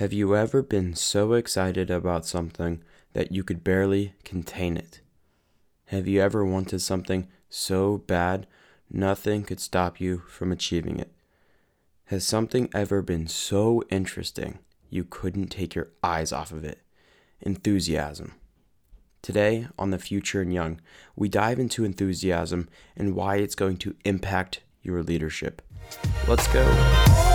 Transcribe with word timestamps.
Have 0.00 0.14
you 0.14 0.34
ever 0.34 0.62
been 0.62 0.94
so 0.94 1.34
excited 1.34 1.90
about 1.90 2.24
something 2.24 2.82
that 3.12 3.32
you 3.32 3.44
could 3.44 3.62
barely 3.62 4.14
contain 4.24 4.78
it? 4.78 5.02
Have 5.88 6.08
you 6.08 6.22
ever 6.22 6.42
wanted 6.42 6.80
something 6.80 7.28
so 7.50 7.98
bad 7.98 8.46
nothing 8.90 9.44
could 9.44 9.60
stop 9.60 10.00
you 10.00 10.22
from 10.26 10.52
achieving 10.52 10.98
it? 10.98 11.12
Has 12.06 12.26
something 12.26 12.70
ever 12.72 13.02
been 13.02 13.26
so 13.26 13.82
interesting 13.90 14.60
you 14.88 15.04
couldn't 15.04 15.48
take 15.48 15.74
your 15.74 15.90
eyes 16.02 16.32
off 16.32 16.50
of 16.50 16.64
it? 16.64 16.78
Enthusiasm. 17.42 18.32
Today 19.20 19.68
on 19.78 19.90
The 19.90 19.98
Future 19.98 20.40
and 20.40 20.54
Young, 20.54 20.80
we 21.14 21.28
dive 21.28 21.58
into 21.58 21.84
enthusiasm 21.84 22.70
and 22.96 23.14
why 23.14 23.36
it's 23.36 23.54
going 23.54 23.76
to 23.76 23.94
impact 24.06 24.62
your 24.80 25.02
leadership. 25.02 25.60
Let's 26.26 26.50
go. 26.50 27.29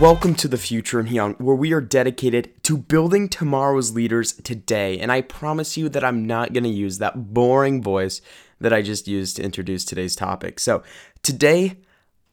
Welcome 0.00 0.34
to 0.34 0.48
the 0.48 0.58
future 0.58 1.00
and 1.00 1.08
Young, 1.08 1.34
where 1.36 1.56
we 1.56 1.72
are 1.72 1.80
dedicated 1.80 2.52
to 2.64 2.76
building 2.76 3.30
tomorrow's 3.30 3.94
leaders 3.94 4.34
today. 4.34 4.98
And 4.98 5.10
I 5.10 5.22
promise 5.22 5.78
you 5.78 5.88
that 5.88 6.04
I'm 6.04 6.26
not 6.26 6.52
going 6.52 6.64
to 6.64 6.70
use 6.70 6.98
that 6.98 7.32
boring 7.32 7.80
voice 7.80 8.20
that 8.60 8.74
I 8.74 8.82
just 8.82 9.08
used 9.08 9.36
to 9.36 9.42
introduce 9.42 9.86
today's 9.86 10.14
topic. 10.14 10.60
So, 10.60 10.82
today 11.22 11.78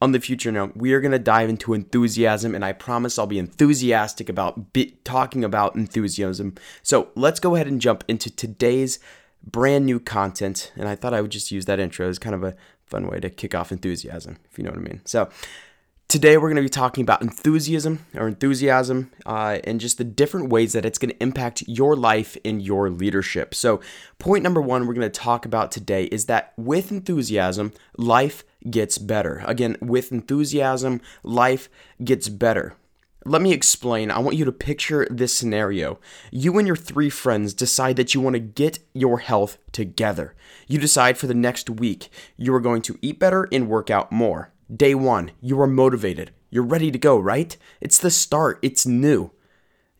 on 0.02 0.12
the 0.12 0.20
future 0.20 0.52
now, 0.52 0.72
we 0.74 0.92
are 0.92 1.00
going 1.00 1.12
to 1.12 1.18
dive 1.18 1.48
into 1.48 1.72
enthusiasm, 1.72 2.54
and 2.54 2.66
I 2.66 2.74
promise 2.74 3.18
I'll 3.18 3.26
be 3.26 3.38
enthusiastic 3.38 4.28
about 4.28 4.74
be- 4.74 4.98
talking 5.02 5.42
about 5.42 5.74
enthusiasm. 5.74 6.56
So, 6.82 7.08
let's 7.14 7.40
go 7.40 7.54
ahead 7.54 7.66
and 7.66 7.80
jump 7.80 8.04
into 8.06 8.30
today's 8.30 8.98
brand 9.42 9.86
new 9.86 10.00
content. 10.00 10.70
And 10.76 10.86
I 10.86 10.96
thought 10.96 11.14
I 11.14 11.22
would 11.22 11.32
just 11.32 11.50
use 11.50 11.64
that 11.64 11.80
intro 11.80 12.10
as 12.10 12.18
kind 12.18 12.34
of 12.34 12.44
a 12.44 12.56
fun 12.84 13.06
way 13.06 13.20
to 13.20 13.30
kick 13.30 13.54
off 13.54 13.72
enthusiasm, 13.72 14.36
if 14.52 14.58
you 14.58 14.64
know 14.64 14.70
what 14.70 14.80
I 14.80 14.82
mean. 14.82 15.00
So, 15.06 15.30
Today, 16.14 16.36
we're 16.36 16.48
going 16.48 16.54
to 16.54 16.62
be 16.62 16.68
talking 16.68 17.02
about 17.02 17.22
enthusiasm 17.22 18.06
or 18.14 18.28
enthusiasm 18.28 19.10
uh, 19.26 19.58
and 19.64 19.80
just 19.80 19.98
the 19.98 20.04
different 20.04 20.48
ways 20.48 20.72
that 20.72 20.84
it's 20.84 20.96
going 20.96 21.10
to 21.10 21.20
impact 21.20 21.64
your 21.66 21.96
life 21.96 22.36
and 22.44 22.62
your 22.62 22.88
leadership. 22.88 23.52
So, 23.52 23.80
point 24.20 24.44
number 24.44 24.60
one 24.62 24.86
we're 24.86 24.94
going 24.94 25.10
to 25.10 25.20
talk 25.20 25.44
about 25.44 25.72
today 25.72 26.04
is 26.04 26.26
that 26.26 26.52
with 26.56 26.92
enthusiasm, 26.92 27.72
life 27.98 28.44
gets 28.70 28.96
better. 28.96 29.42
Again, 29.44 29.76
with 29.80 30.12
enthusiasm, 30.12 31.00
life 31.24 31.68
gets 32.04 32.28
better. 32.28 32.76
Let 33.26 33.42
me 33.42 33.52
explain. 33.52 34.12
I 34.12 34.20
want 34.20 34.36
you 34.36 34.44
to 34.44 34.52
picture 34.52 35.08
this 35.10 35.36
scenario. 35.36 35.98
You 36.30 36.56
and 36.58 36.66
your 36.68 36.76
three 36.76 37.10
friends 37.10 37.52
decide 37.54 37.96
that 37.96 38.14
you 38.14 38.20
want 38.20 38.34
to 38.34 38.40
get 38.40 38.78
your 38.92 39.18
health 39.18 39.58
together. 39.72 40.36
You 40.68 40.78
decide 40.78 41.18
for 41.18 41.26
the 41.26 41.34
next 41.34 41.68
week 41.68 42.08
you 42.36 42.54
are 42.54 42.60
going 42.60 42.82
to 42.82 43.00
eat 43.02 43.18
better 43.18 43.48
and 43.50 43.68
work 43.68 43.90
out 43.90 44.12
more. 44.12 44.52
Day 44.72 44.94
one, 44.94 45.32
you 45.42 45.60
are 45.60 45.66
motivated. 45.66 46.30
You're 46.48 46.62
ready 46.62 46.90
to 46.90 46.98
go, 46.98 47.18
right? 47.18 47.54
It's 47.82 47.98
the 47.98 48.10
start, 48.10 48.58
it's 48.62 48.86
new. 48.86 49.30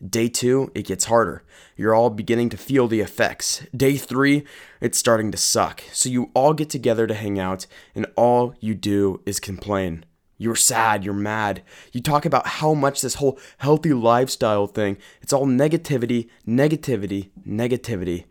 Day 0.05 0.27
two, 0.27 0.71
it 0.73 0.87
gets 0.87 1.05
harder. 1.05 1.43
You're 1.77 1.93
all 1.93 2.09
beginning 2.09 2.49
to 2.49 2.57
feel 2.57 2.87
the 2.87 2.99
effects. 2.99 3.65
Day 3.75 3.95
three, 3.95 4.43
it's 4.81 4.97
starting 4.97 5.31
to 5.31 5.37
suck. 5.37 5.83
So 5.93 6.09
you 6.09 6.31
all 6.33 6.53
get 6.53 6.69
together 6.69 7.05
to 7.05 7.13
hang 7.13 7.37
out, 7.39 7.67
and 7.93 8.07
all 8.15 8.55
you 8.59 8.73
do 8.73 9.21
is 9.25 9.39
complain. 9.39 10.03
You're 10.37 10.55
sad, 10.55 11.05
you're 11.05 11.13
mad. 11.13 11.61
You 11.93 12.01
talk 12.01 12.25
about 12.25 12.47
how 12.47 12.73
much 12.73 13.01
this 13.01 13.15
whole 13.15 13.39
healthy 13.59 13.93
lifestyle 13.93 14.65
thing, 14.65 14.97
it's 15.21 15.31
all 15.31 15.45
negativity, 15.45 16.29
negativity, 16.47 17.29
negativity. 17.47 18.25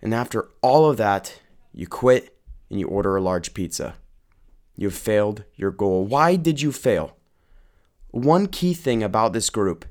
And 0.00 0.14
after 0.14 0.48
all 0.62 0.88
of 0.88 0.96
that, 0.96 1.40
you 1.74 1.88
quit 1.88 2.38
and 2.70 2.78
you 2.78 2.86
order 2.86 3.16
a 3.16 3.20
large 3.20 3.52
pizza. 3.52 3.96
You've 4.76 4.94
failed 4.94 5.44
your 5.54 5.70
goal. 5.70 6.04
Why 6.04 6.36
did 6.36 6.60
you 6.60 6.70
fail? 6.70 7.16
One 8.10 8.46
key 8.46 8.74
thing 8.74 9.02
about 9.02 9.32
this 9.32 9.50
group 9.50 9.84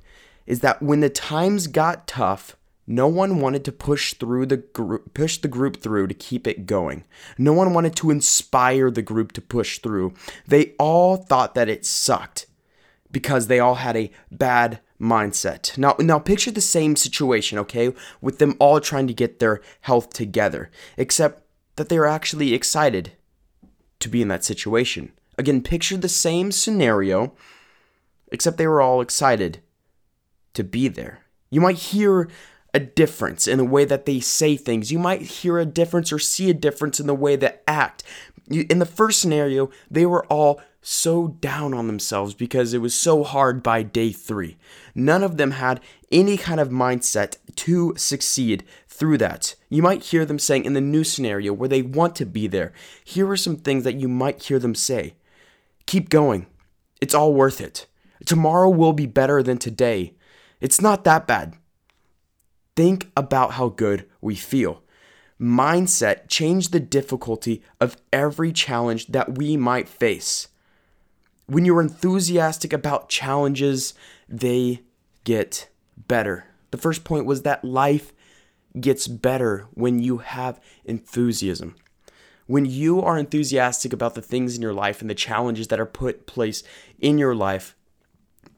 is 0.46 0.60
that 0.62 0.82
when 0.82 1.00
the 1.00 1.10
times 1.10 1.68
got 1.68 2.08
tough, 2.08 2.56
no 2.88 3.08
one 3.08 3.40
wanted 3.40 3.66
to 3.66 3.72
push 3.72 4.14
through 4.14 4.46
the 4.46 4.58
group, 4.58 5.14
push 5.16 5.40
the 5.40 5.48
group 5.48 5.78
through 5.78 6.08
to 6.08 6.14
keep 6.14 6.46
it 6.46 6.68
going. 6.68 7.04
No 7.38 7.52
one 7.52 7.74
wanted 7.74 7.96
to 7.98 8.12
inspire 8.12 8.92
the 8.92 9.02
group 9.02 9.32
to 9.34 9.42
push 9.42 9.80
through. 9.80 10.14
They 10.48 10.74
all 10.78 11.18
thought 11.18 11.56
that 11.56 11.70
it 11.70 11.86
sucked 11.86 12.46
because 13.12 13.48
they 13.48 13.60
all 13.60 13.76
had 13.76 13.98
a 13.98 14.12
bad 14.32 14.82
mindset. 15.02 15.76
Now, 15.78 15.96
now 16.00 16.20
picture 16.20 16.52
the 16.52 16.62
same 16.62 16.96
situation, 16.96 17.58
okay, 17.60 17.92
with 18.22 18.38
them 18.38 18.56
all 18.60 18.80
trying 18.80 19.08
to 19.08 19.14
get 19.14 19.40
their 19.40 19.62
health 19.82 20.12
together, 20.14 20.70
except 20.96 21.44
that 21.78 21.90
they 21.90 21.98
were 21.98 22.08
actually 22.08 22.54
excited 22.54 23.14
to 24.00 24.10
be 24.10 24.22
in 24.22 24.28
that 24.28 24.44
situation. 24.44 25.12
Again, 25.38 25.62
picture 25.62 25.98
the 25.98 26.10
same 26.10 26.52
scenario, 26.52 27.34
except 28.32 28.58
they 28.58 28.68
were 28.68 28.82
all 28.82 29.02
excited 29.02 29.60
to 30.54 30.64
be 30.64 30.88
there. 30.88 31.20
You 31.50 31.62
might 31.62 31.78
hear 31.78 32.30
a 32.74 32.80
difference 32.80 33.48
in 33.48 33.58
the 33.58 33.66
way 33.66 33.86
that 33.86 34.06
they 34.06 34.20
say 34.20 34.58
things. 34.58 34.92
You 34.92 35.00
might 35.00 35.22
hear 35.22 35.58
a 35.58 35.66
difference 35.66 36.12
or 36.12 36.20
see 36.20 36.50
a 36.50 36.54
difference 36.54 37.00
in 37.00 37.08
the 37.08 37.16
way 37.16 37.36
they 37.36 37.56
act. 37.68 38.04
In 38.50 38.80
the 38.80 38.86
first 38.86 39.22
scenario, 39.22 39.70
they 39.90 40.06
were 40.06 40.26
all 40.26 40.62
so 40.82 41.30
down 41.30 41.74
on 41.74 41.88
themselves 41.88 42.34
because 42.34 42.74
it 42.74 42.80
was 42.80 42.94
so 42.94 43.24
hard 43.24 43.64
by 43.64 43.82
day 43.82 44.12
three. 44.12 44.58
None 44.94 45.24
of 45.24 45.38
them 45.38 45.52
had 45.52 45.80
any 46.12 46.38
kind 46.38 46.60
of 46.60 46.70
mindset 46.70 47.38
to 47.56 47.94
succeed 47.98 48.64
through 48.96 49.18
that. 49.20 49.56
You 49.70 49.82
might 49.82 50.04
hear 50.04 50.26
them 50.26 50.40
saying 50.40 50.66
in 50.66 50.74
the 50.74 50.82
new 50.82 51.04
scenario 51.04 51.54
where 51.54 51.70
they 51.70 51.82
want 51.82 52.16
to 52.16 52.26
be 52.26 52.48
there, 52.48 52.74
here 53.04 53.30
are 53.30 53.38
some 53.38 53.58
things 53.58 53.84
that 53.84 54.00
you 54.00 54.08
might 54.08 54.44
hear 54.44 54.58
them 54.58 54.76
say. 54.76 55.16
Keep 55.86 56.10
going. 56.10 56.48
It's 57.02 57.14
all 57.14 57.34
worth 57.34 57.62
it. 57.62 57.88
Tomorrow 58.26 58.70
will 58.70 58.94
be 58.94 59.06
better 59.06 59.44
than 59.44 59.58
today. 59.58 60.16
It's 60.62 60.82
not 60.82 61.04
that 61.04 61.28
bad. 61.28 61.56
Think 62.76 63.12
about 63.16 63.54
how 63.54 63.70
good 63.70 64.06
we 64.22 64.36
feel. 64.36 64.82
Mindset 65.40 66.30
change 66.30 66.70
the 66.70 66.80
difficulty 66.80 67.62
of 67.82 67.98
every 68.14 68.52
challenge 68.52 69.08
that 69.08 69.38
we 69.38 69.58
might 69.58 69.90
face. 69.90 70.48
When 71.48 71.66
you're 71.66 71.82
enthusiastic 71.82 72.74
about 72.74 73.10
challenges, 73.10 73.94
they 74.28 74.82
get 75.26 75.70
better. 75.98 76.46
The 76.72 76.78
first 76.78 77.04
point 77.04 77.26
was 77.26 77.44
that 77.44 77.64
life 77.64 78.14
gets 78.80 79.08
better 79.08 79.68
when 79.74 80.00
you 80.00 80.18
have 80.18 80.60
enthusiasm. 80.84 81.76
When 82.48 82.66
you 82.66 83.02
are 83.02 83.18
enthusiastic 83.18 83.92
about 83.92 84.14
the 84.14 84.22
things 84.22 84.56
in 84.56 84.62
your 84.62 84.74
life 84.74 85.02
and 85.02 85.10
the 85.10 85.16
challenges 85.16 85.68
that 85.70 85.80
are 85.80 85.86
put 85.86 86.28
place 86.28 86.64
in 87.00 87.18
your 87.18 87.34
life, 87.34 87.76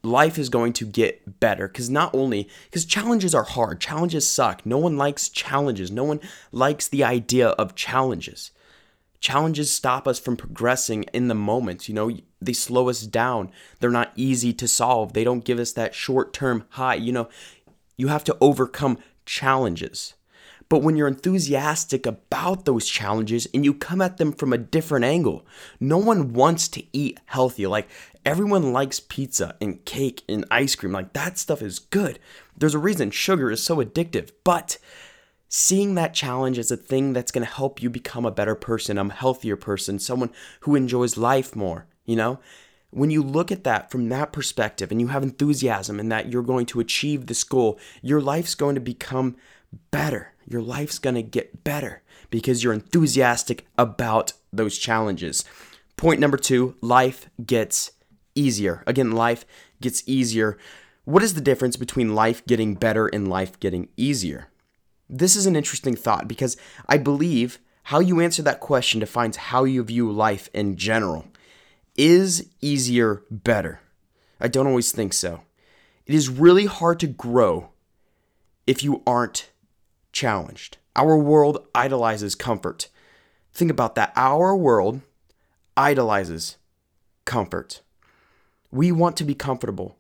life 0.04 0.38
is 0.38 0.50
going 0.50 0.74
to 0.74 0.86
get 0.86 1.40
better. 1.40 1.68
Because 1.68 1.90
not 1.90 2.14
only 2.14 2.50
because 2.66 2.86
challenges 2.86 3.34
are 3.34 3.44
hard. 3.44 3.80
Challenges 3.80 4.30
suck. 4.30 4.66
No 4.66 4.78
one 4.78 4.98
likes 4.98 5.30
challenges. 5.30 5.90
No 5.90 6.04
one 6.04 6.20
likes 6.52 6.88
the 6.88 7.04
idea 7.04 7.50
of 7.50 7.76
challenges. 7.76 8.52
Challenges 9.20 9.72
stop 9.72 10.08
us 10.08 10.20
from 10.20 10.38
progressing 10.38 11.04
in 11.14 11.28
the 11.28 11.36
moment 11.36 11.88
you 11.88 11.96
know? 11.96 12.12
They 12.40 12.54
slow 12.54 12.90
us 12.90 13.02
down. 13.02 13.52
They're 13.80 13.90
not 13.90 14.12
easy 14.16 14.54
to 14.54 14.68
solve. 14.68 15.14
They 15.14 15.24
don't 15.24 15.46
give 15.46 15.60
us 15.60 15.72
that 15.74 15.96
short-term 15.96 16.66
high 16.72 16.96
you 16.96 17.12
know? 17.12 17.30
You 17.96 18.10
have 18.10 18.24
to 18.26 18.38
overcome 18.40 19.00
challenges 19.28 20.16
but 20.70 20.80
when 20.80 20.98
you're 20.98 21.08
enthusiastic 21.08 22.06
about 22.06 22.66
those 22.66 22.88
challenges 22.88 23.48
and 23.54 23.64
you 23.64 23.74
come 23.74 24.02
at 24.02 24.18
them 24.18 24.34
from 24.34 24.52
a 24.52 24.58
different 24.58 25.06
angle, 25.06 25.46
no 25.80 25.98
one 25.98 26.34
wants 26.34 26.68
to 26.70 26.84
eat 26.92 27.20
healthy. 27.26 27.66
Like 27.68 27.88
everyone 28.26 28.74
likes 28.74 29.00
pizza 29.00 29.56
and 29.62 29.84
cake 29.86 30.24
and 30.28 30.46
ice 30.52 30.76
cream. 30.76 30.92
Like 30.92 31.14
that 31.14 31.38
stuff 31.38 31.62
is 31.62 31.80
good. 31.80 32.20
There's 32.58 32.76
a 32.76 32.80
reason 32.80 33.12
sugar 33.12 33.50
is 33.50 33.64
so 33.64 33.78
addictive. 33.78 34.32
But 34.44 34.78
seeing 35.48 35.96
that 35.96 36.14
challenge 36.14 36.60
as 36.60 36.70
a 36.70 36.78
thing 36.78 37.14
that's 37.14 37.32
going 37.32 37.46
to 37.46 37.54
help 37.54 37.82
you 37.82 37.90
become 37.90 38.26
a 38.26 38.32
better 38.32 38.56
person, 38.56 38.98
a 38.98 39.10
healthier 39.10 39.56
person, 39.56 40.00
someone 40.00 40.32
who 40.62 40.76
enjoys 40.76 41.16
life 41.18 41.56
more, 41.56 41.88
you 42.06 42.18
know? 42.18 42.40
When 42.92 43.10
you 43.10 43.22
look 43.22 43.52
at 43.52 43.64
that 43.66 43.92
from 43.92 44.10
that 44.10 44.32
perspective 44.32 44.92
and 44.92 45.02
you 45.02 45.08
have 45.08 45.24
enthusiasm 45.24 46.00
and 46.00 46.12
that 46.12 46.32
you're 46.32 46.44
going 46.44 46.66
to 46.68 46.80
achieve 46.80 47.26
this 47.26 47.44
goal, 47.44 47.80
your 48.02 48.22
life's 48.22 48.56
going 48.56 48.76
to 48.76 48.82
become 48.82 49.36
better. 49.92 50.34
Your 50.46 50.62
life's 50.62 51.00
going 51.00 51.16
to 51.16 51.22
get 51.22 51.64
better 51.64 52.02
because 52.30 52.64
you're 52.64 52.74
enthusiastic 52.74 53.68
about 53.78 54.34
those 54.54 54.78
challenges. 54.78 55.44
Point 55.98 56.20
number 56.20 56.38
two 56.38 56.76
life 56.82 57.30
gets 57.46 57.92
easier. 58.36 58.84
Again, 58.88 59.12
life 59.12 59.46
gets 59.82 60.04
easier. 60.06 60.58
What 61.04 61.24
is 61.24 61.34
the 61.34 61.42
difference 61.42 61.76
between 61.76 62.16
life 62.16 62.46
getting 62.46 62.76
better 62.76 63.08
and 63.08 63.28
life 63.28 63.60
getting 63.60 63.90
easier? 63.98 64.48
This 65.10 65.36
is 65.36 65.46
an 65.46 65.56
interesting 65.56 65.96
thought 65.96 66.28
because 66.28 66.58
I 66.88 66.98
believe 66.98 67.60
how 67.84 68.00
you 68.00 68.20
answer 68.20 68.42
that 68.44 68.60
question 68.60 69.00
defines 69.00 69.38
how 69.38 69.64
you 69.64 69.84
view 69.84 70.12
life 70.12 70.50
in 70.54 70.76
general. 70.76 71.26
Is 71.98 72.48
easier 72.62 73.24
better? 73.32 73.82
I 74.40 74.48
don't 74.48 74.68
always 74.68 74.92
think 74.92 75.14
so. 75.14 75.42
It 76.06 76.14
is 76.14 76.30
really 76.30 76.66
hard 76.66 77.00
to 77.00 77.08
grow 77.08 77.72
if 78.68 78.84
you 78.84 79.02
aren't 79.08 79.50
challenged. 80.12 80.78
Our 80.96 81.18
world 81.18 81.66
idolizes 81.74 82.36
comfort. 82.36 82.90
Think 83.52 83.72
about 83.72 83.96
that. 83.96 84.14
Our 84.16 84.56
world 84.56 85.02
idolizes 85.76 86.58
comfort. 87.26 87.82
We 88.72 88.92
want 88.92 89.18
to 89.18 89.24
be 89.24 89.34
comfortable. 89.36 89.98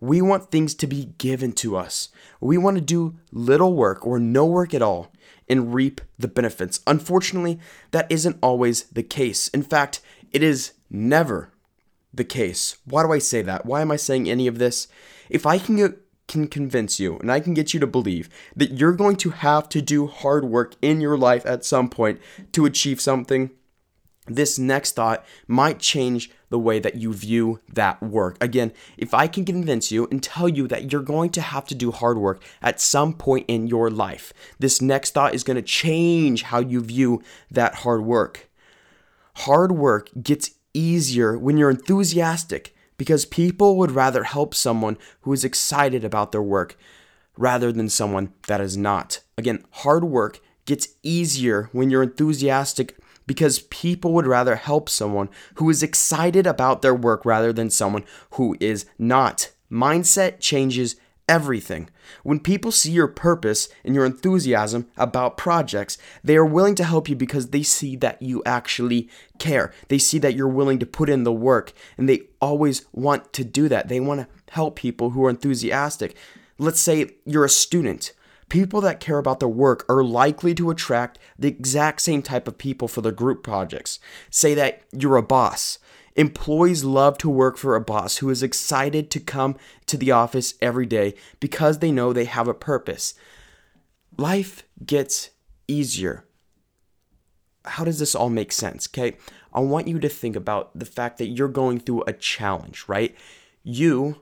We 0.00 0.20
want 0.20 0.50
things 0.50 0.74
to 0.76 0.86
be 0.86 1.14
given 1.18 1.52
to 1.54 1.76
us. 1.76 2.08
We 2.40 2.58
want 2.58 2.76
to 2.76 2.80
do 2.80 3.18
little 3.30 3.74
work 3.74 4.06
or 4.06 4.18
no 4.18 4.46
work 4.46 4.74
at 4.74 4.82
all 4.82 5.12
and 5.48 5.74
reap 5.74 6.00
the 6.18 6.28
benefits. 6.28 6.80
Unfortunately, 6.86 7.58
that 7.90 8.10
isn't 8.10 8.38
always 8.42 8.84
the 8.84 9.02
case. 9.02 9.48
In 9.48 9.62
fact, 9.62 10.00
it 10.32 10.42
is 10.42 10.72
never 10.90 11.50
the 12.12 12.24
case. 12.24 12.76
Why 12.84 13.02
do 13.02 13.12
I 13.12 13.18
say 13.18 13.42
that? 13.42 13.66
Why 13.66 13.80
am 13.80 13.90
I 13.90 13.96
saying 13.96 14.28
any 14.28 14.46
of 14.46 14.58
this? 14.58 14.88
If 15.30 15.46
I 15.46 15.58
can 15.58 15.76
get, 15.76 15.98
can 16.28 16.46
convince 16.46 17.00
you 17.00 17.18
and 17.18 17.30
I 17.30 17.40
can 17.40 17.54
get 17.54 17.74
you 17.74 17.80
to 17.80 17.86
believe 17.86 18.28
that 18.56 18.72
you're 18.72 18.92
going 18.92 19.16
to 19.16 19.30
have 19.30 19.68
to 19.70 19.82
do 19.82 20.06
hard 20.06 20.44
work 20.44 20.74
in 20.82 21.00
your 21.00 21.16
life 21.16 21.44
at 21.46 21.64
some 21.64 21.88
point 21.88 22.20
to 22.52 22.66
achieve 22.66 23.00
something, 23.00 23.50
this 24.26 24.58
next 24.58 24.92
thought 24.94 25.24
might 25.48 25.80
change 25.80 26.30
the 26.48 26.58
way 26.58 26.78
that 26.78 26.94
you 26.94 27.12
view 27.12 27.60
that 27.72 28.00
work. 28.02 28.36
Again, 28.40 28.72
if 28.96 29.14
I 29.14 29.26
can 29.26 29.44
convince 29.44 29.90
you 29.90 30.06
and 30.10 30.22
tell 30.22 30.48
you 30.48 30.68
that 30.68 30.92
you're 30.92 31.02
going 31.02 31.30
to 31.30 31.40
have 31.40 31.66
to 31.66 31.74
do 31.74 31.90
hard 31.90 32.18
work 32.18 32.42
at 32.60 32.80
some 32.80 33.14
point 33.14 33.46
in 33.48 33.66
your 33.66 33.90
life, 33.90 34.32
this 34.60 34.80
next 34.80 35.10
thought 35.10 35.34
is 35.34 35.44
going 35.44 35.56
to 35.56 35.62
change 35.62 36.44
how 36.44 36.60
you 36.60 36.80
view 36.80 37.22
that 37.50 37.76
hard 37.76 38.04
work. 38.04 38.48
Hard 39.34 39.72
work 39.72 40.10
gets 40.22 40.50
easier 40.74 41.38
when 41.38 41.56
you're 41.56 41.70
enthusiastic 41.70 42.74
because 42.96 43.24
people 43.24 43.76
would 43.76 43.90
rather 43.90 44.24
help 44.24 44.54
someone 44.54 44.96
who 45.22 45.32
is 45.32 45.44
excited 45.44 46.04
about 46.04 46.32
their 46.32 46.42
work 46.42 46.78
rather 47.36 47.72
than 47.72 47.88
someone 47.88 48.32
that 48.46 48.60
is 48.60 48.76
not. 48.76 49.20
Again, 49.36 49.64
hard 49.70 50.04
work 50.04 50.40
gets 50.66 50.88
easier 51.02 51.68
when 51.72 51.90
you're 51.90 52.02
enthusiastic 52.02 52.96
because 53.26 53.60
people 53.70 54.12
would 54.12 54.26
rather 54.26 54.56
help 54.56 54.88
someone 54.88 55.28
who 55.54 55.70
is 55.70 55.82
excited 55.82 56.46
about 56.46 56.82
their 56.82 56.94
work 56.94 57.24
rather 57.24 57.52
than 57.52 57.70
someone 57.70 58.04
who 58.32 58.56
is 58.60 58.86
not. 58.98 59.50
Mindset 59.70 60.38
changes 60.40 60.96
everything. 61.32 61.88
When 62.24 62.40
people 62.40 62.70
see 62.70 62.92
your 62.92 63.08
purpose 63.08 63.70
and 63.84 63.94
your 63.94 64.04
enthusiasm 64.04 64.88
about 64.98 65.38
projects, 65.38 65.96
they 66.22 66.36
are 66.36 66.44
willing 66.44 66.74
to 66.74 66.84
help 66.84 67.08
you 67.08 67.16
because 67.16 67.48
they 67.48 67.62
see 67.62 67.96
that 67.96 68.20
you 68.20 68.42
actually 68.44 69.08
care. 69.38 69.72
They 69.88 69.96
see 69.96 70.18
that 70.18 70.34
you're 70.34 70.46
willing 70.46 70.78
to 70.80 70.84
put 70.84 71.08
in 71.08 71.24
the 71.24 71.32
work 71.32 71.72
and 71.96 72.06
they 72.06 72.24
always 72.38 72.84
want 72.92 73.32
to 73.32 73.44
do 73.44 73.66
that. 73.70 73.88
They 73.88 73.98
want 73.98 74.20
to 74.20 74.52
help 74.52 74.76
people 74.76 75.10
who 75.10 75.24
are 75.24 75.30
enthusiastic. 75.30 76.14
Let's 76.58 76.80
say 76.80 77.12
you're 77.24 77.46
a 77.46 77.48
student. 77.48 78.12
People 78.50 78.82
that 78.82 79.00
care 79.00 79.16
about 79.16 79.40
their 79.40 79.48
work 79.48 79.86
are 79.88 80.04
likely 80.04 80.54
to 80.56 80.68
attract 80.68 81.18
the 81.38 81.48
exact 81.48 82.02
same 82.02 82.20
type 82.20 82.46
of 82.46 82.58
people 82.58 82.88
for 82.88 83.00
their 83.00 83.10
group 83.10 83.42
projects. 83.42 83.98
Say 84.28 84.52
that 84.52 84.82
you're 84.92 85.16
a 85.16 85.22
boss. 85.22 85.78
Employees 86.14 86.84
love 86.84 87.16
to 87.18 87.30
work 87.30 87.56
for 87.56 87.74
a 87.74 87.80
boss 87.80 88.18
who 88.18 88.28
is 88.28 88.42
excited 88.42 89.10
to 89.10 89.20
come 89.20 89.56
to 89.86 89.96
the 89.96 90.10
office 90.10 90.54
every 90.60 90.86
day 90.86 91.14
because 91.40 91.78
they 91.78 91.90
know 91.90 92.12
they 92.12 92.26
have 92.26 92.48
a 92.48 92.54
purpose. 92.54 93.14
Life 94.18 94.64
gets 94.84 95.30
easier. 95.68 96.24
How 97.64 97.84
does 97.84 97.98
this 97.98 98.14
all 98.14 98.28
make 98.28 98.52
sense? 98.52 98.88
Okay, 98.88 99.16
I 99.54 99.60
want 99.60 99.88
you 99.88 99.98
to 100.00 100.08
think 100.08 100.36
about 100.36 100.78
the 100.78 100.84
fact 100.84 101.18
that 101.18 101.28
you're 101.28 101.48
going 101.48 101.78
through 101.80 102.02
a 102.06 102.12
challenge, 102.12 102.84
right? 102.88 103.16
You 103.62 104.20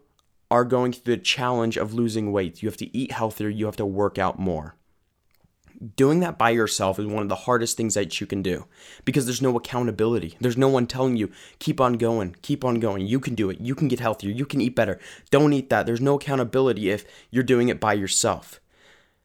are 0.50 0.64
going 0.64 0.92
through 0.92 1.16
the 1.16 1.22
challenge 1.22 1.76
of 1.76 1.94
losing 1.94 2.30
weight. 2.30 2.62
You 2.62 2.68
have 2.68 2.76
to 2.78 2.96
eat 2.96 3.12
healthier, 3.12 3.48
you 3.48 3.66
have 3.66 3.76
to 3.76 3.86
work 3.86 4.18
out 4.18 4.38
more. 4.38 4.76
Doing 5.96 6.20
that 6.20 6.36
by 6.36 6.50
yourself 6.50 6.98
is 6.98 7.06
one 7.06 7.22
of 7.22 7.30
the 7.30 7.34
hardest 7.34 7.76
things 7.76 7.94
that 7.94 8.20
you 8.20 8.26
can 8.26 8.42
do 8.42 8.66
because 9.06 9.24
there's 9.24 9.40
no 9.40 9.56
accountability. 9.56 10.36
There's 10.38 10.58
no 10.58 10.68
one 10.68 10.86
telling 10.86 11.16
you, 11.16 11.30
keep 11.58 11.80
on 11.80 11.94
going, 11.94 12.36
keep 12.42 12.66
on 12.66 12.80
going. 12.80 13.06
You 13.06 13.18
can 13.18 13.34
do 13.34 13.48
it. 13.48 13.60
You 13.60 13.74
can 13.74 13.88
get 13.88 13.98
healthier. 13.98 14.30
You 14.30 14.44
can 14.44 14.60
eat 14.60 14.76
better. 14.76 15.00
Don't 15.30 15.54
eat 15.54 15.70
that. 15.70 15.86
There's 15.86 16.00
no 16.00 16.16
accountability 16.16 16.90
if 16.90 17.06
you're 17.30 17.42
doing 17.42 17.70
it 17.70 17.80
by 17.80 17.94
yourself. 17.94 18.60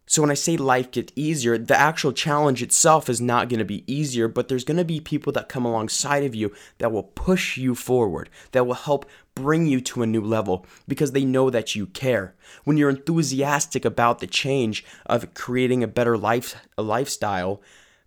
So 0.07 0.21
when 0.21 0.29
I 0.29 0.35
say 0.35 0.55
life 0.55 0.91
gets 0.91 1.11
easier, 1.15 1.57
the 1.57 1.77
actual 1.77 2.13
challenge 2.13 2.61
itself 2.61 3.09
is 3.09 3.19
not 3.19 3.49
going 3.49 3.57
to 3.59 3.65
be 3.65 3.83
easier, 3.91 4.27
but 4.27 4.47
there's 4.47 4.63
going 4.63 4.77
to 4.77 4.85
be 4.85 4.99
people 4.99 5.33
that 5.33 5.49
come 5.49 5.65
alongside 5.65 6.23
of 6.23 6.35
you 6.35 6.53
that 6.77 6.91
will 6.91 7.03
push 7.03 7.57
you 7.57 7.73
forward, 7.73 8.29
that 8.51 8.67
will 8.67 8.75
help 8.75 9.09
bring 9.33 9.65
you 9.65 9.81
to 9.81 10.03
a 10.03 10.07
new 10.07 10.21
level 10.21 10.65
because 10.87 11.11
they 11.11 11.25
know 11.25 11.49
that 11.49 11.73
you 11.75 11.87
care. 11.87 12.35
When 12.65 12.77
you're 12.77 12.91
enthusiastic 12.91 13.83
about 13.83 14.19
the 14.19 14.27
change 14.27 14.85
of 15.07 15.33
creating 15.33 15.83
a 15.83 15.87
better 15.87 16.17
life 16.17 16.55
a 16.77 16.83
lifestyle, 16.83 17.61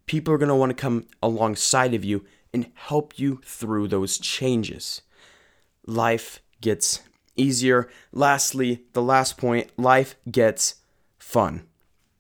people 0.07 0.33
are 0.33 0.39
going 0.39 0.49
to 0.49 0.55
want 0.55 0.71
to 0.71 0.81
come 0.81 1.05
alongside 1.21 1.95
of 1.95 2.05
you 2.05 2.25
and 2.53 2.71
help 2.75 3.19
you 3.19 3.41
through 3.45 3.89
those 3.89 4.19
changes. 4.19 5.03
Life 5.85 6.41
gets 6.61 7.01
easier. 7.37 7.89
Lastly, 8.13 8.85
the 8.93 9.03
last 9.03 9.37
point, 9.37 9.71
life 9.77 10.15
gets 10.31 10.77
fun. 11.19 11.65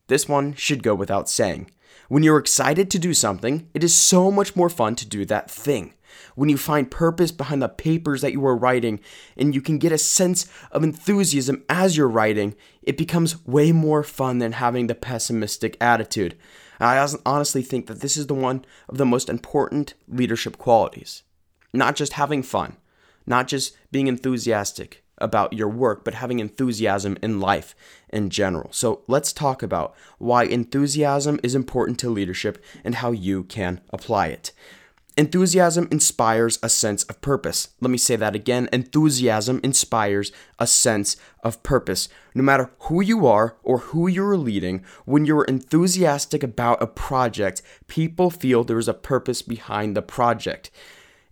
This 0.09 0.29
one 0.29 0.55
should 0.55 0.83
go 0.83 0.95
without 0.95 1.29
saying. 1.29 1.71
When 2.09 2.23
you're 2.23 2.39
excited 2.39 2.91
to 2.91 2.99
do 2.99 3.15
something, 3.15 3.69
it 3.75 3.85
is 3.85 3.95
so 3.95 4.31
much 4.31 4.57
more 4.57 4.71
fun 4.71 4.95
to 4.97 5.07
do 5.07 5.25
that 5.27 5.51
thing. 5.51 5.95
When 6.35 6.49
you 6.49 6.57
find 6.57 6.91
purpose 6.91 7.31
behind 7.31 7.63
the 7.63 7.69
papers 7.69 8.23
that 8.23 8.33
you 8.33 8.45
are 8.47 8.57
writing 8.57 9.01
and 9.37 9.55
you 9.55 9.61
can 9.61 9.79
get 9.79 9.93
a 9.93 9.99
sense 9.99 10.51
of 10.73 10.83
enthusiasm 10.83 11.65
as 11.69 11.97
you're 11.97 12.09
writing, 12.09 12.55
it 12.83 12.97
becomes 12.97 13.45
way 13.47 13.73
more 13.73 14.03
fun 14.03 14.39
than 14.39 14.53
having 14.53 14.87
the 14.87 14.95
pessimistic 14.95 15.77
attitude. 15.81 16.37
I 16.81 17.07
honestly 17.27 17.63
think 17.63 17.87
that 17.87 18.01
this 18.01 18.17
is 18.17 18.29
the 18.29 18.35
one 18.35 18.65
of 18.89 18.99
the 18.99 19.07
most 19.07 19.29
important 19.29 19.95
leadership 20.09 20.59
qualities. 20.59 21.25
Not 21.75 21.97
just 21.97 22.15
having 22.15 22.43
fun, 22.43 22.77
not 23.27 23.49
just 23.49 23.77
being 23.91 24.07
enthusiastic, 24.07 25.05
about 25.21 25.53
your 25.53 25.69
work, 25.69 26.05
but 26.05 26.15
having 26.15 26.39
enthusiasm 26.39 27.17
in 27.23 27.41
life 27.41 27.75
in 28.09 28.31
general. 28.31 28.69
So 28.73 29.03
let's 29.07 29.33
talk 29.33 29.63
about 29.63 29.95
why 30.19 30.45
enthusiasm 30.45 31.39
is 31.43 31.55
important 31.55 31.99
to 32.01 32.11
leadership 32.11 32.63
and 32.85 32.97
how 32.97 33.13
you 33.13 33.45
can 33.45 33.81
apply 33.91 34.29
it. 34.29 34.53
Enthusiasm 35.19 35.89
inspires 35.91 36.61
a 36.63 36.69
sense 36.69 37.03
of 37.03 37.21
purpose. 37.21 37.71
Let 37.81 37.91
me 37.91 37.99
say 37.99 38.15
that 38.15 38.37
again. 38.37 38.69
Enthusiasm 38.73 39.59
inspires 39.65 40.31
a 40.61 40.67
sense 40.69 41.17
of 41.43 41.61
purpose. 41.65 42.09
No 42.37 42.45
matter 42.45 42.71
who 42.83 43.03
you 43.03 43.27
are 43.27 43.57
or 43.65 43.79
who 43.79 44.07
you're 44.07 44.37
leading, 44.37 44.85
when 45.07 45.25
you're 45.25 45.43
enthusiastic 45.43 46.45
about 46.45 46.81
a 46.81 46.87
project, 46.87 47.63
people 47.89 48.31
feel 48.31 48.63
there 48.63 48.79
is 48.79 48.87
a 48.87 48.95
purpose 48.95 49.43
behind 49.43 49.97
the 49.97 50.03
project. 50.03 50.71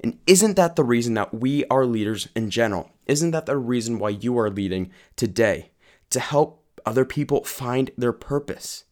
And 0.01 0.19
isn't 0.27 0.57
that 0.57 0.77
the 0.77 0.85
reason 0.85 1.15
that 1.15 1.33
we 1.35 1.65
are 1.67 1.87
leaders 1.87 2.29
in 2.37 2.51
general? 2.51 2.91
Isn't 3.07 3.31
that 3.31 3.47
the 3.47 3.57
reason 3.57 3.99
why 3.99 4.11
you 4.11 4.39
are 4.39 4.51
leading 4.51 4.91
today? 5.17 5.71
To 6.11 6.21
help 6.21 6.63
other 6.85 7.05
people 7.05 7.45
find 7.45 7.91
their 7.97 8.13
purpose. 8.13 8.85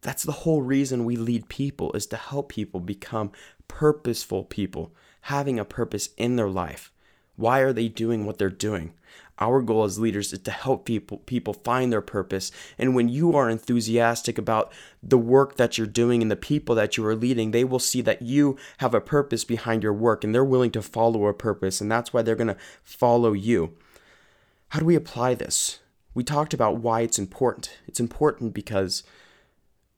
That's 0.00 0.22
the 0.22 0.32
whole 0.32 0.62
reason 0.62 1.04
we 1.04 1.16
lead 1.16 1.48
people 1.48 1.92
is 1.92 2.06
to 2.06 2.16
help 2.16 2.50
people 2.50 2.80
become 2.80 3.32
purposeful 3.66 4.44
people, 4.44 4.94
having 5.22 5.58
a 5.58 5.64
purpose 5.64 6.10
in 6.16 6.36
their 6.36 6.48
life. 6.48 6.92
Why 7.36 7.60
are 7.60 7.72
they 7.72 7.88
doing 7.88 8.24
what 8.24 8.38
they're 8.38 8.50
doing? 8.50 8.94
Our 9.40 9.62
goal 9.62 9.84
as 9.84 9.98
leaders 9.98 10.32
is 10.32 10.40
to 10.40 10.50
help 10.50 10.84
people 10.84 11.18
people 11.18 11.54
find 11.54 11.92
their 11.92 12.00
purpose. 12.00 12.50
And 12.76 12.94
when 12.94 13.08
you 13.08 13.36
are 13.36 13.48
enthusiastic 13.48 14.36
about 14.36 14.72
the 15.02 15.18
work 15.18 15.56
that 15.56 15.78
you're 15.78 15.86
doing 15.86 16.22
and 16.22 16.30
the 16.30 16.36
people 16.36 16.74
that 16.74 16.96
you 16.96 17.06
are 17.06 17.14
leading, 17.14 17.52
they 17.52 17.64
will 17.64 17.78
see 17.78 18.00
that 18.02 18.22
you 18.22 18.56
have 18.78 18.94
a 18.94 19.00
purpose 19.00 19.44
behind 19.44 19.82
your 19.82 19.92
work 19.92 20.24
and 20.24 20.34
they're 20.34 20.44
willing 20.44 20.72
to 20.72 20.82
follow 20.82 21.26
a 21.26 21.34
purpose 21.34 21.80
and 21.80 21.90
that's 21.90 22.12
why 22.12 22.22
they're 22.22 22.34
going 22.34 22.48
to 22.48 22.56
follow 22.82 23.32
you. 23.32 23.76
How 24.70 24.80
do 24.80 24.84
we 24.84 24.96
apply 24.96 25.34
this? 25.34 25.78
We 26.14 26.24
talked 26.24 26.52
about 26.52 26.78
why 26.78 27.02
it's 27.02 27.18
important. 27.18 27.78
It's 27.86 28.00
important 28.00 28.54
because 28.54 29.04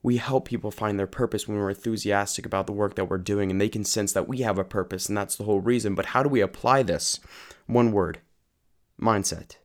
we 0.03 0.19
help 0.19 0.47
people 0.47 0.71
find 0.71 0.99
their 0.99 1.07
purpose 1.07 1.49
when 1.49 1.59
we're 1.59 1.71
enthusiastic 1.71 2.45
about 2.45 2.67
the 2.67 2.73
work 2.73 2.95
that 2.97 3.07
we're 3.07 3.19
doing 3.19 3.51
and 3.51 3.61
they 3.61 3.69
can 3.69 3.85
sense 3.85 4.13
that 4.13 4.29
we 4.29 4.39
have 4.39 4.59
a 4.59 4.65
purpose 4.65 5.09
and 5.09 5.17
that's 5.17 5.37
the 5.37 5.45
whole 5.45 5.61
reason. 5.61 5.95
But 5.95 6.07
how 6.07 6.23
do 6.23 6.29
we 6.29 6.41
apply 6.43 6.83
this? 6.83 7.21
One 7.67 7.93
word 7.93 8.19
mindset. 9.01 9.57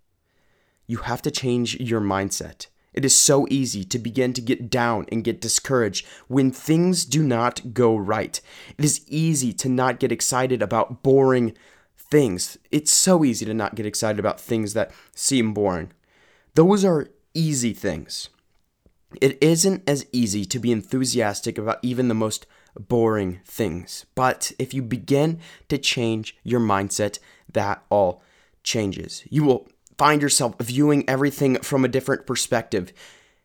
You 0.88 0.98
have 0.98 1.22
to 1.24 1.32
change 1.32 1.80
your 1.80 2.02
mindset. 2.02 2.68
It 2.94 3.04
is 3.04 3.16
so 3.16 3.46
easy 3.50 3.84
to 3.84 4.00
begin 4.00 4.32
to 4.34 4.42
get 4.42 4.70
down 4.70 5.06
and 5.12 5.24
get 5.24 5.42
discouraged 5.42 6.06
when 6.28 6.50
things 6.50 7.04
do 7.04 7.22
not 7.22 7.74
go 7.74 7.96
right. 7.98 8.40
It 8.78 8.86
is 8.86 9.06
easy 9.08 9.52
to 9.54 9.68
not 9.68 10.00
get 10.00 10.14
excited 10.14 10.62
about 10.62 11.04
boring 11.04 11.58
things. 11.98 12.58
It's 12.72 12.94
so 12.94 13.26
easy 13.26 13.46
to 13.46 13.54
not 13.54 13.76
get 13.76 13.86
excited 13.86 14.18
about 14.18 14.40
things 14.40 14.74
that 14.74 14.92
seem 15.14 15.54
boring. 15.54 15.92
Those 16.54 16.86
are 16.86 17.10
easy 17.34 17.74
things. 17.74 18.30
It 19.20 19.38
isn't 19.42 19.84
as 19.88 20.06
easy 20.14 20.46
to 20.46 20.60
be 20.60 20.72
enthusiastic 20.72 21.58
about 21.58 21.80
even 21.82 22.08
the 22.08 22.14
most 22.14 22.46
boring 22.80 23.42
things. 23.46 24.06
But 24.16 24.54
if 24.58 24.74
you 24.74 24.82
begin 24.82 25.40
to 25.68 25.78
change 25.78 26.38
your 26.44 26.60
mindset, 26.62 27.20
that 27.52 27.84
all 27.90 28.22
changes. 28.66 29.24
You 29.30 29.46
will 29.46 29.70
find 29.98 30.22
yourself 30.22 30.56
viewing 30.60 31.08
everything 31.08 31.56
from 31.60 31.86
a 31.86 31.88
different 31.88 32.28
perspective. 32.28 32.92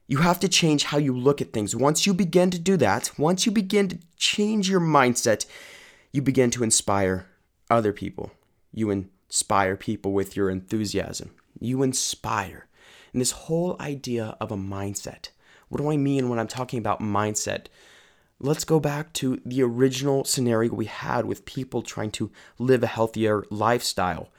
You 0.09 0.19
have 0.19 0.41
to 0.41 0.49
change 0.49 0.85
how 0.85 0.99
you 0.99 1.17
look 1.17 1.41
at 1.41 1.53
things. 1.53 1.77
Once 1.77 2.05
you 2.05 2.13
begin 2.13 2.51
to 2.51 2.59
do 2.59 2.77
that, 2.79 3.13
once 3.17 3.47
you 3.47 3.53
begin 3.53 3.89
to 3.89 3.99
change 4.17 4.69
your 4.69 4.81
mindset, 4.81 5.47
you 6.11 6.21
begin 6.21 6.51
to 6.51 6.65
inspire 6.65 7.27
other 7.71 7.93
people. 7.93 8.33
You 8.73 8.91
inspire 8.91 9.77
people 9.77 10.13
with 10.13 10.35
your 10.35 10.51
enthusiasm. 10.51 11.31
You 11.61 11.85
inspire. 11.85 12.67
And 13.13 13.21
this 13.21 13.31
whole 13.33 13.77
idea 13.79 14.37
of 14.41 14.51
a 14.51 14.57
mindset. 14.57 15.29
What 15.69 15.81
do 15.81 15.91
I 15.91 15.97
mean 15.97 16.29
when 16.29 16.41
I'm 16.41 16.49
talking 16.49 16.81
about 16.81 17.01
mindset? 17.01 17.67
Let's 18.41 18.65
go 18.65 18.81
back 18.81 19.13
to 19.15 19.41
the 19.45 19.63
original 19.63 20.25
scenario 20.25 20.73
we 20.73 20.87
had 20.87 21.27
with 21.27 21.45
people 21.45 21.83
trying 21.83 22.11
to 22.13 22.33
live 22.59 22.83
a 22.83 22.89
healthier 22.89 23.45
lifestyle. 23.51 24.31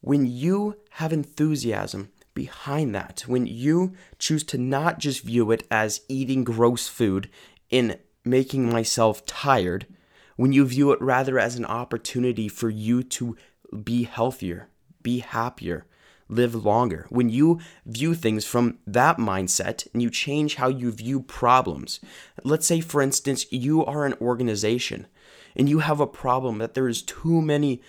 When 0.00 0.26
you 0.26 0.76
have 0.90 1.12
enthusiasm, 1.12 2.10
behind 2.38 2.94
that. 2.94 3.24
When 3.26 3.46
you 3.46 3.94
choose 4.16 4.44
to 4.44 4.58
not 4.58 5.00
just 5.00 5.24
view 5.24 5.50
it 5.50 5.66
as 5.72 6.02
eating 6.08 6.44
gross 6.44 6.86
food 6.86 7.28
in 7.68 7.98
making 8.24 8.70
myself 8.70 9.26
tired, 9.26 9.86
when 10.36 10.52
you 10.52 10.64
view 10.64 10.92
it 10.92 11.02
rather 11.02 11.36
as 11.36 11.56
an 11.56 11.64
opportunity 11.64 12.46
for 12.46 12.70
you 12.70 13.02
to 13.02 13.36
be 13.82 14.04
healthier, 14.04 14.68
be 15.02 15.18
happier, 15.18 15.84
live 16.28 16.54
longer. 16.54 17.06
When 17.08 17.28
you 17.28 17.58
view 17.84 18.14
things 18.14 18.44
from 18.44 18.78
that 18.86 19.16
mindset 19.16 19.88
and 19.92 20.00
you 20.00 20.08
change 20.08 20.54
how 20.54 20.68
you 20.68 20.92
view 20.92 21.22
problems. 21.22 21.98
Let's 22.44 22.68
say, 22.68 22.80
for 22.80 23.02
instance, 23.02 23.46
you 23.50 23.84
are 23.84 24.06
an 24.06 24.14
organization 24.20 25.08
and 25.56 25.68
you 25.68 25.80
have 25.80 25.98
a 25.98 26.06
problem 26.06 26.58
that 26.58 26.74
there 26.74 26.86
is 26.86 27.02
too 27.02 27.42
many 27.42 27.82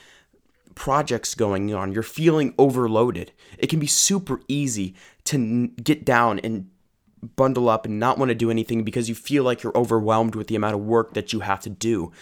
projects 0.80 1.36
going 1.36 1.74
on, 1.74 1.92
you're 1.92 2.02
feeling 2.02 2.56
overloaded. 2.58 3.34
It 3.58 3.68
can 3.68 3.80
be 3.80 3.86
super 3.86 4.40
easy 4.48 4.96
to 5.26 5.36
n- 5.36 5.76
get 5.84 6.06
down 6.06 6.40
and 6.40 6.70
bundle 7.36 7.68
up 7.68 7.86
and 7.86 8.00
not 8.00 8.18
want 8.18 8.30
to 8.30 8.36
do 8.36 8.50
anything 8.50 8.86
because 8.86 9.10
you 9.10 9.14
feel 9.14 9.44
like 9.44 9.62
you're 9.62 9.78
overwhelmed 9.78 10.36
with 10.36 10.48
the 10.48 10.56
amount 10.56 10.76
of 10.76 10.80
work 10.80 11.16
that 11.16 11.34
you 11.34 11.42
have 11.42 11.60
to 11.60 11.70
do. 11.70 12.14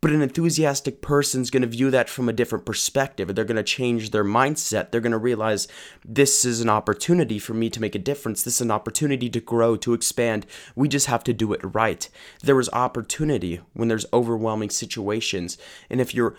But 0.00 0.12
an 0.12 0.22
enthusiastic 0.22 1.02
person's 1.02 1.50
going 1.50 1.62
to 1.62 1.68
view 1.68 1.90
that 1.90 2.08
from 2.08 2.28
a 2.28 2.32
different 2.32 2.64
perspective. 2.64 3.34
They're 3.34 3.44
going 3.44 3.56
to 3.56 3.62
change 3.62 4.10
their 4.10 4.24
mindset. 4.24 4.90
They're 4.90 5.00
going 5.02 5.12
to 5.12 5.18
realize 5.18 5.68
this 6.02 6.46
is 6.46 6.62
an 6.62 6.70
opportunity 6.70 7.38
for 7.38 7.52
me 7.52 7.68
to 7.68 7.80
make 7.80 7.94
a 7.94 7.98
difference. 7.98 8.42
This 8.42 8.56
is 8.56 8.60
an 8.62 8.70
opportunity 8.70 9.28
to 9.28 9.40
grow, 9.40 9.76
to 9.76 9.92
expand. 9.92 10.46
We 10.74 10.88
just 10.88 11.06
have 11.06 11.24
to 11.24 11.34
do 11.34 11.52
it 11.52 11.60
right. 11.62 12.08
There 12.42 12.60
is 12.60 12.70
opportunity 12.72 13.60
when 13.74 13.88
there's 13.88 14.06
overwhelming 14.12 14.70
situations. 14.70 15.58
And 15.90 16.00
if 16.00 16.14
you're 16.14 16.36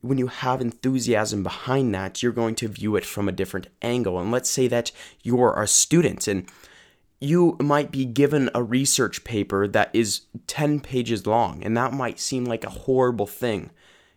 when 0.00 0.18
you 0.18 0.28
have 0.28 0.60
enthusiasm 0.60 1.42
behind 1.42 1.94
that, 1.94 2.22
you're 2.22 2.32
going 2.32 2.54
to 2.56 2.68
view 2.68 2.96
it 2.96 3.04
from 3.04 3.28
a 3.28 3.32
different 3.32 3.68
angle. 3.82 4.18
And 4.18 4.30
let's 4.30 4.50
say 4.50 4.68
that 4.68 4.92
you're 5.22 5.60
a 5.60 5.66
student 5.66 6.28
and 6.28 6.48
you 7.20 7.56
might 7.60 7.90
be 7.90 8.04
given 8.04 8.48
a 8.54 8.62
research 8.62 9.24
paper 9.24 9.66
that 9.66 9.90
is 9.92 10.22
10 10.46 10.80
pages 10.80 11.26
long, 11.26 11.64
and 11.64 11.76
that 11.76 11.92
might 11.92 12.20
seem 12.20 12.44
like 12.44 12.64
a 12.64 12.70
horrible 12.70 13.26
thing 13.26 13.70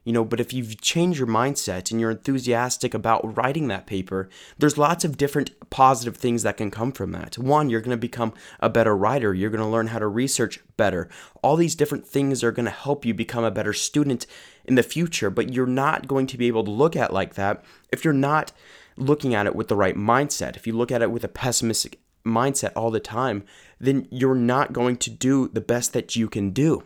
you 0.03 0.13
know 0.13 0.25
but 0.25 0.39
if 0.39 0.53
you've 0.53 0.79
changed 0.81 1.19
your 1.19 1.27
mindset 1.27 1.91
and 1.91 1.99
you're 1.99 2.11
enthusiastic 2.11 2.93
about 2.93 3.37
writing 3.37 3.67
that 3.67 3.85
paper 3.85 4.29
there's 4.57 4.77
lots 4.77 5.03
of 5.05 5.17
different 5.17 5.51
positive 5.71 6.17
things 6.17 6.43
that 6.43 6.57
can 6.57 6.69
come 6.69 6.91
from 6.91 7.11
that. 7.13 7.39
One 7.39 7.69
you're 7.69 7.81
going 7.81 7.97
to 7.97 7.97
become 7.97 8.33
a 8.59 8.69
better 8.69 8.95
writer. 8.95 9.33
You're 9.33 9.49
going 9.49 9.63
to 9.63 9.67
learn 9.67 9.87
how 9.87 9.97
to 9.97 10.07
research 10.07 10.59
better. 10.77 11.09
All 11.41 11.55
these 11.55 11.73
different 11.73 12.05
things 12.05 12.43
are 12.43 12.51
going 12.51 12.65
to 12.65 12.71
help 12.71 13.03
you 13.05 13.15
become 13.15 13.43
a 13.43 13.49
better 13.49 13.73
student 13.73 14.27
in 14.65 14.75
the 14.75 14.83
future 14.83 15.31
but 15.31 15.51
you're 15.51 15.65
not 15.65 16.07
going 16.07 16.27
to 16.27 16.37
be 16.37 16.47
able 16.47 16.63
to 16.65 16.71
look 16.71 16.95
at 16.95 17.11
like 17.11 17.33
that 17.33 17.63
if 17.91 18.05
you're 18.05 18.13
not 18.13 18.51
looking 18.97 19.33
at 19.33 19.47
it 19.47 19.55
with 19.55 19.69
the 19.69 19.75
right 19.75 19.95
mindset. 19.95 20.55
If 20.55 20.67
you 20.67 20.73
look 20.73 20.91
at 20.91 21.01
it 21.01 21.09
with 21.09 21.23
a 21.23 21.29
pessimistic 21.29 21.99
mindset 22.23 22.71
all 22.75 22.91
the 22.91 22.99
time 22.99 23.43
then 23.79 24.07
you're 24.11 24.35
not 24.35 24.73
going 24.73 24.95
to 24.95 25.09
do 25.09 25.47
the 25.47 25.61
best 25.61 25.91
that 25.93 26.15
you 26.15 26.29
can 26.29 26.51
do 26.51 26.83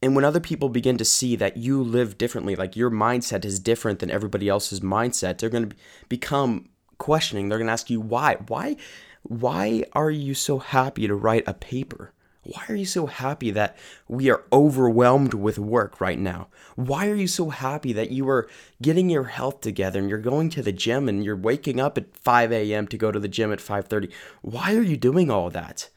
and 0.00 0.14
when 0.14 0.24
other 0.24 0.40
people 0.40 0.68
begin 0.68 0.96
to 0.98 1.04
see 1.04 1.34
that 1.36 1.56
you 1.56 1.82
live 1.82 2.18
differently, 2.18 2.54
like 2.54 2.76
your 2.76 2.90
mindset 2.90 3.44
is 3.44 3.58
different 3.58 3.98
than 3.98 4.10
everybody 4.10 4.48
else's 4.48 4.80
mindset, 4.80 5.38
they're 5.38 5.50
going 5.50 5.70
to 5.70 5.76
become 6.08 6.68
questioning. 6.98 7.48
They're 7.48 7.58
going 7.58 7.66
to 7.66 7.72
ask 7.72 7.90
you 7.90 8.00
why. 8.00 8.36
Why 8.46 8.76
why 9.22 9.84
are 9.92 10.10
you 10.10 10.34
so 10.34 10.58
happy 10.58 11.06
to 11.06 11.14
write 11.14 11.46
a 11.46 11.54
paper? 11.54 12.12
Why 12.44 12.62
are 12.68 12.74
you 12.74 12.86
so 12.86 13.06
happy 13.06 13.50
that 13.50 13.76
we 14.06 14.30
are 14.30 14.44
overwhelmed 14.50 15.34
with 15.34 15.58
work 15.58 16.00
right 16.00 16.18
now? 16.18 16.48
Why 16.76 17.08
are 17.08 17.14
you 17.14 17.26
so 17.26 17.50
happy 17.50 17.92
that 17.92 18.10
you 18.10 18.26
are 18.30 18.48
getting 18.80 19.10
your 19.10 19.24
health 19.24 19.60
together 19.60 19.98
and 19.98 20.08
you're 20.08 20.18
going 20.18 20.48
to 20.50 20.62
the 20.62 20.72
gym 20.72 21.08
and 21.10 21.22
you're 21.22 21.36
waking 21.36 21.78
up 21.78 21.98
at 21.98 22.16
5 22.16 22.52
a.m. 22.52 22.88
to 22.88 22.96
go 22.96 23.12
to 23.12 23.20
the 23.20 23.28
gym 23.28 23.52
at 23.52 23.58
5:30? 23.58 24.10
Why 24.40 24.74
are 24.74 24.82
you 24.82 24.96
doing 24.96 25.30
all 25.30 25.50
that? 25.50 25.90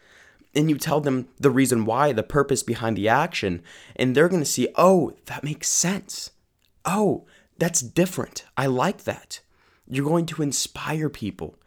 And 0.56 0.70
you 0.70 0.78
tell 0.78 1.02
them 1.02 1.28
the 1.40 1.50
reason 1.50 1.86
why, 1.86 2.12
the 2.12 2.24
purpose 2.24 2.64
behind 2.64 2.98
the 2.98 3.08
action, 3.08 3.62
and 3.96 4.16
they're 4.16 4.30
going 4.30 4.42
to 4.42 4.46
see, 4.46 4.68
oh, 4.76 5.14
that 5.26 5.44
makes 5.44 5.70
sense. 5.70 6.32
Oh, 6.86 7.26
that's 7.58 7.82
different. 7.82 8.46
I 8.58 8.66
like 8.66 9.04
that. 9.04 9.40
You're 9.88 10.08
going 10.08 10.26
to 10.28 10.42
inspire 10.42 11.10
people. 11.10 11.58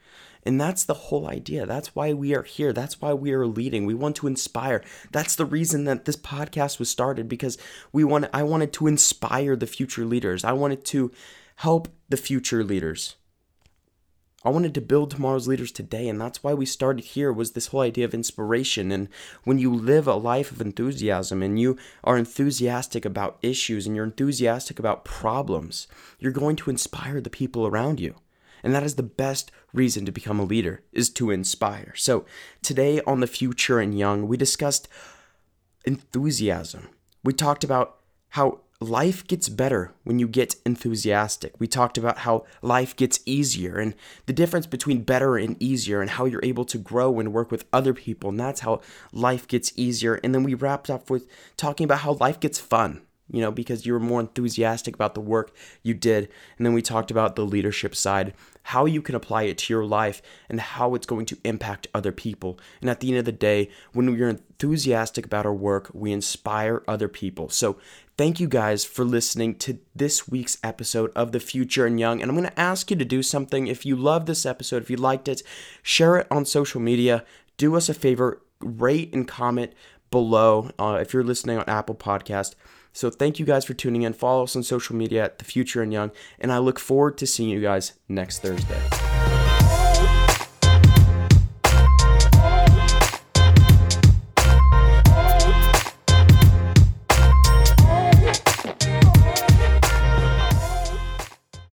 And 0.46 0.60
that's 0.60 0.84
the 0.84 0.94
whole 0.94 1.26
idea. 1.26 1.64
That's 1.64 1.94
why 1.94 2.12
we 2.12 2.34
are 2.34 2.42
here. 2.42 2.72
That's 2.72 3.00
why 3.00 3.14
we 3.14 3.32
are 3.32 3.46
leading. 3.46 3.86
We 3.86 3.94
want 3.94 4.16
to 4.16 4.26
inspire. 4.26 4.82
That's 5.10 5.36
the 5.36 5.46
reason 5.46 5.84
that 5.84 6.04
this 6.04 6.16
podcast 6.16 6.78
was 6.78 6.90
started 6.90 7.28
because 7.28 7.56
we 7.92 8.04
want 8.04 8.26
I 8.34 8.42
wanted 8.42 8.72
to 8.74 8.86
inspire 8.86 9.56
the 9.56 9.66
future 9.66 10.04
leaders. 10.04 10.44
I 10.44 10.52
wanted 10.52 10.84
to 10.86 11.10
help 11.56 11.88
the 12.10 12.18
future 12.18 12.62
leaders. 12.62 13.16
I 14.44 14.50
wanted 14.50 14.74
to 14.74 14.82
build 14.82 15.10
tomorrow's 15.10 15.48
leaders 15.48 15.72
today, 15.72 16.06
and 16.06 16.20
that's 16.20 16.42
why 16.42 16.52
we 16.52 16.66
started 16.66 17.04
here 17.04 17.32
was 17.32 17.52
this 17.52 17.68
whole 17.68 17.80
idea 17.80 18.04
of 18.04 18.12
inspiration. 18.12 18.92
And 18.92 19.08
when 19.44 19.58
you 19.58 19.74
live 19.74 20.06
a 20.06 20.14
life 20.14 20.52
of 20.52 20.60
enthusiasm 20.60 21.42
and 21.42 21.58
you 21.58 21.78
are 22.02 22.18
enthusiastic 22.18 23.06
about 23.06 23.38
issues 23.40 23.86
and 23.86 23.96
you're 23.96 24.04
enthusiastic 24.04 24.78
about 24.78 25.04
problems, 25.06 25.88
you're 26.18 26.30
going 26.30 26.56
to 26.56 26.68
inspire 26.68 27.22
the 27.22 27.30
people 27.30 27.66
around 27.66 28.00
you. 28.00 28.16
And 28.62 28.74
that 28.74 28.82
is 28.82 28.96
the 28.96 29.02
best 29.02 29.50
reason 29.72 30.04
to 30.04 30.12
become 30.12 30.38
a 30.38 30.44
leader 30.44 30.82
is 30.92 31.08
to 31.10 31.30
inspire. 31.30 31.94
So, 31.96 32.26
today 32.62 33.00
on 33.06 33.20
the 33.20 33.26
future 33.26 33.78
and 33.78 33.98
young, 33.98 34.26
we 34.28 34.36
discussed 34.36 34.88
enthusiasm. 35.84 36.88
We 37.22 37.32
talked 37.32 37.64
about 37.64 37.96
how 38.30 38.60
life 38.84 39.26
gets 39.26 39.48
better 39.48 39.92
when 40.04 40.18
you 40.18 40.28
get 40.28 40.56
enthusiastic. 40.64 41.54
We 41.58 41.66
talked 41.66 41.98
about 41.98 42.18
how 42.18 42.44
life 42.62 42.94
gets 42.94 43.20
easier 43.26 43.78
and 43.78 43.94
the 44.26 44.32
difference 44.32 44.66
between 44.66 45.02
better 45.02 45.36
and 45.36 45.60
easier 45.62 46.00
and 46.00 46.10
how 46.10 46.24
you're 46.26 46.44
able 46.44 46.64
to 46.66 46.78
grow 46.78 47.18
and 47.18 47.32
work 47.32 47.50
with 47.50 47.64
other 47.72 47.94
people. 47.94 48.30
And 48.30 48.38
that's 48.38 48.60
how 48.60 48.80
life 49.12 49.48
gets 49.48 49.72
easier. 49.76 50.20
And 50.22 50.34
then 50.34 50.44
we 50.44 50.54
wrapped 50.54 50.90
up 50.90 51.10
with 51.10 51.26
talking 51.56 51.84
about 51.84 52.00
how 52.00 52.12
life 52.12 52.38
gets 52.38 52.58
fun, 52.58 53.02
you 53.30 53.40
know, 53.40 53.50
because 53.50 53.86
you 53.86 53.92
were 53.92 54.00
more 54.00 54.20
enthusiastic 54.20 54.94
about 54.94 55.14
the 55.14 55.20
work 55.20 55.54
you 55.82 55.94
did. 55.94 56.28
And 56.56 56.66
then 56.66 56.74
we 56.74 56.82
talked 56.82 57.10
about 57.10 57.36
the 57.36 57.44
leadership 57.44 57.94
side, 57.94 58.34
how 58.64 58.84
you 58.84 59.02
can 59.02 59.14
apply 59.14 59.44
it 59.44 59.58
to 59.58 59.72
your 59.72 59.84
life 59.84 60.22
and 60.48 60.60
how 60.60 60.94
it's 60.94 61.06
going 61.06 61.26
to 61.26 61.38
impact 61.44 61.88
other 61.94 62.12
people. 62.12 62.58
And 62.80 62.90
at 62.90 63.00
the 63.00 63.08
end 63.08 63.18
of 63.18 63.24
the 63.24 63.32
day, 63.32 63.70
when 63.92 64.10
we're 64.10 64.28
enthusiastic 64.28 65.26
about 65.26 65.46
our 65.46 65.54
work, 65.54 65.90
we 65.92 66.12
inspire 66.12 66.82
other 66.86 67.08
people. 67.08 67.48
So 67.48 67.78
Thank 68.16 68.38
you 68.38 68.46
guys 68.46 68.84
for 68.84 69.04
listening 69.04 69.56
to 69.56 69.80
this 69.92 70.28
week's 70.28 70.56
episode 70.62 71.10
of 71.16 71.32
The 71.32 71.40
Future 71.40 71.84
and 71.84 71.98
Young. 71.98 72.22
And 72.22 72.30
I'm 72.30 72.36
going 72.36 72.48
to 72.48 72.60
ask 72.60 72.88
you 72.88 72.96
to 72.96 73.04
do 73.04 73.24
something. 73.24 73.66
If 73.66 73.84
you 73.84 73.96
love 73.96 74.26
this 74.26 74.46
episode, 74.46 74.84
if 74.84 74.90
you 74.90 74.96
liked 74.96 75.26
it, 75.26 75.42
share 75.82 76.18
it 76.18 76.28
on 76.30 76.44
social 76.44 76.80
media. 76.80 77.24
Do 77.56 77.74
us 77.74 77.88
a 77.88 77.94
favor, 77.94 78.40
rate 78.60 79.12
and 79.12 79.26
comment 79.26 79.72
below 80.12 80.70
uh, 80.78 80.98
if 81.00 81.12
you're 81.12 81.24
listening 81.24 81.58
on 81.58 81.64
Apple 81.66 81.96
Podcast. 81.96 82.54
So 82.94 83.10
thank 83.10 83.38
you 83.38 83.44
guys 83.44 83.66
for 83.66 83.74
tuning 83.74 84.02
in. 84.02 84.14
Follow 84.14 84.44
us 84.44 84.56
on 84.56 84.62
social 84.62 84.96
media 84.96 85.24
at 85.24 85.38
The 85.38 85.44
Future 85.44 85.82
and 85.82 85.92
Young. 85.92 86.12
And 86.38 86.50
I 86.50 86.58
look 86.58 86.78
forward 86.78 87.18
to 87.18 87.26
seeing 87.26 87.50
you 87.50 87.60
guys 87.60 87.92
next 88.08 88.38
Thursday. 88.38 89.03